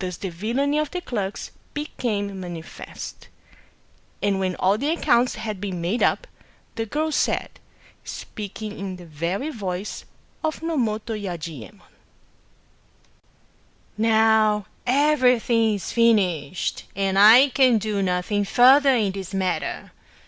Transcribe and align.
Thus 0.00 0.16
the 0.16 0.28
villany 0.30 0.76
of 0.80 0.90
the 0.90 1.00
clerks 1.00 1.52
became 1.72 2.40
manifest. 2.40 3.28
And 4.20 4.40
when 4.40 4.56
all 4.56 4.76
the 4.76 4.90
accounts 4.90 5.36
had 5.36 5.60
been 5.60 5.80
made 5.80 6.02
up, 6.02 6.26
the 6.74 6.84
girl 6.84 7.12
said, 7.12 7.60
speaking 8.02 8.76
in 8.76 8.96
the 8.96 9.06
very 9.06 9.50
voice 9.50 10.04
of 10.42 10.62
Nomoto 10.64 11.14
Yajiyemon:—" 11.14 11.80
Now 13.96 14.66
everything 14.84 15.74
is 15.74 15.92
finished; 15.92 16.86
and 16.96 17.16
I 17.16 17.50
can 17.50 17.78
do 17.78 17.78
Digitized 17.78 17.78
by 17.78 17.78
Googk 17.78 17.84
42 17.84 17.84
SHIRYO 17.84 18.16
nothing 18.16 18.44
further 18.44 18.94
in 18.96 19.12
the 19.12 19.36
matter. 19.36 19.92